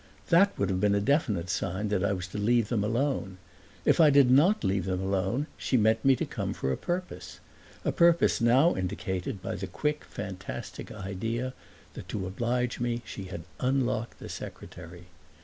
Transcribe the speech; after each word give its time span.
That 0.29 0.57
would 0.57 0.71
have 0.71 0.81
been 0.81 0.95
a 0.95 0.99
definite 0.99 1.47
sign 1.47 1.89
that 1.89 2.03
I 2.03 2.11
was 2.11 2.25
to 2.29 2.39
leave 2.39 2.69
them 2.69 2.83
alone. 2.83 3.37
If 3.85 3.99
I 3.99 4.09
did 4.09 4.31
not 4.31 4.63
leave 4.63 4.85
them 4.85 4.99
alone 4.99 5.45
she 5.59 5.77
meant 5.77 6.03
me 6.03 6.15
to 6.15 6.25
come 6.25 6.55
for 6.55 6.71
a 6.71 6.75
purpose 6.75 7.39
a 7.85 7.91
purpose 7.91 8.41
now 8.41 8.75
indicated 8.75 9.43
by 9.43 9.53
the 9.53 9.67
quick, 9.67 10.03
fantastic 10.05 10.91
idea 10.91 11.53
that 11.93 12.09
to 12.09 12.25
oblige 12.25 12.79
me 12.79 13.03
she 13.05 13.25
had 13.25 13.43
unlocked 13.59 14.17
the 14.17 14.27
secretary. 14.27 15.05